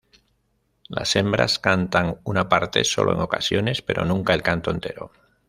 [0.89, 5.11] Las hembras cantan una parte solo en ocasiones, pero nunca el canto entero.